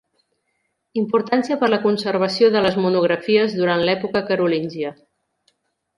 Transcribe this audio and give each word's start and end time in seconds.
Importància 1.01 1.57
per 1.63 1.69
la 1.73 1.79
conservació 1.83 2.49
de 2.57 2.65
les 2.69 2.79
monografies 2.85 3.55
durant 3.61 3.87
l’època 3.91 4.25
carolíngia. 4.31 4.97